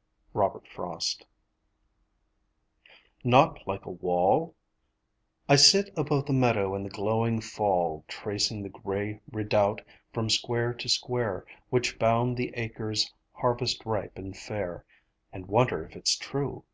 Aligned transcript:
_"(ROBERT 0.32 0.66
FROST) 0.66 1.26
"Not 3.22 3.66
like 3.66 3.84
a 3.84 3.90
wall?" 3.90 4.54
I 5.46 5.56
sit 5.56 5.90
above 5.94 6.24
the 6.24 6.32
meadow 6.32 6.74
in 6.74 6.82
the 6.84 6.88
glowing 6.88 7.42
fall 7.42 8.06
Tracing 8.08 8.62
the 8.62 8.70
grey 8.70 9.20
redoubt 9.30 9.82
from 10.10 10.30
square 10.30 10.72
to 10.72 10.88
square 10.88 11.44
Which 11.68 11.98
bound 11.98 12.38
the 12.38 12.48
acres 12.54 13.12
harvest 13.34 13.84
ripe 13.84 14.16
and 14.16 14.34
fair, 14.34 14.86
And 15.34 15.44
wonder 15.48 15.84
if 15.84 15.94
it's 15.94 16.16
true? 16.16 16.64